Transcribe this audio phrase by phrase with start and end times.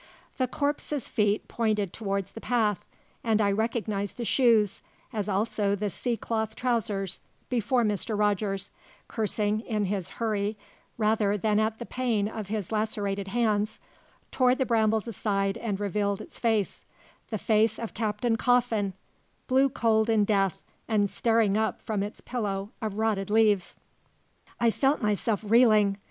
[0.37, 2.83] The corpse's feet pointed towards the path,
[3.23, 4.81] and I recognized the shoes,
[5.13, 8.17] as also the sea cloth trousers, before Mr.
[8.17, 8.71] Rogers
[9.07, 10.57] cursing in his hurry
[10.97, 13.79] rather than at the pain of his lacerated hands
[14.31, 16.83] tore the brambles aside and revealed its face
[17.29, 18.93] the face of Captain Coffin,
[19.45, 23.75] blue cold in death and staring up from its pillow of rotted leaves.
[24.59, 25.99] I felt myself reeling.